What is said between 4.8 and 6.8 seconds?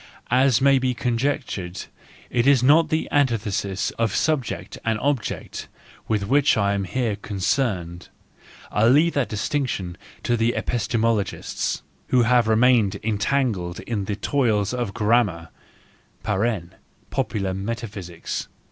and object with which I